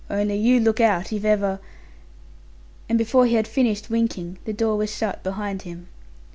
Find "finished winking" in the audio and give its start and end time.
3.47-4.39